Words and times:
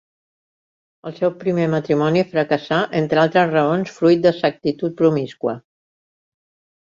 El 1.09 1.13
seu 1.17 1.33
primer 1.43 1.67
matrimoni 1.73 2.23
fracassà, 2.31 2.79
entre 3.01 3.21
altres 3.25 3.51
raons 3.51 3.93
fruit 3.99 4.25
de 4.25 4.33
sa 4.39 4.51
actitud 4.55 4.97
promiscua. 5.03 5.55